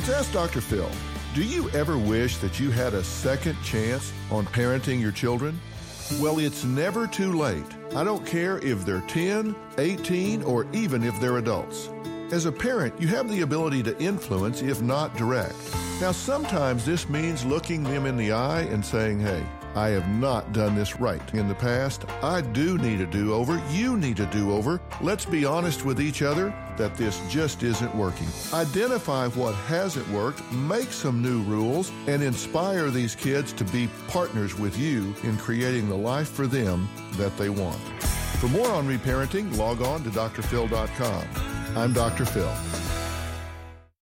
[0.00, 0.62] It's Ask Dr.
[0.62, 0.90] Phil.
[1.34, 5.60] Do you ever wish that you had a second chance on parenting your children?
[6.18, 7.66] Well, it's never too late.
[7.94, 11.90] I don't care if they're 10, 18, or even if they're adults.
[12.32, 15.54] As a parent, you have the ability to influence, if not direct.
[16.00, 20.50] Now, sometimes this means looking them in the eye and saying, hey, I have not
[20.54, 22.06] done this right in the past.
[22.22, 23.62] I do need a do over.
[23.70, 24.80] You need a do over.
[25.02, 28.28] Let's be honest with each other that this just isn't working.
[28.54, 34.58] Identify what hasn't worked, make some new rules, and inspire these kids to be partners
[34.58, 37.78] with you in creating the life for them that they want.
[38.40, 41.76] For more on reparenting, log on to drphil.com.
[41.76, 42.24] I'm Dr.
[42.24, 42.79] Phil.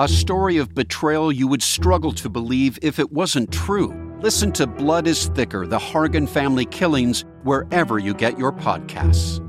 [0.00, 3.92] A story of betrayal you would struggle to believe if it wasn't true.
[4.20, 9.44] Listen to Blood is Thicker The Hargan Family Killings wherever you get your podcasts.